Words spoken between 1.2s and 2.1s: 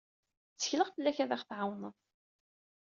ad aɣ-tɛawneḍ.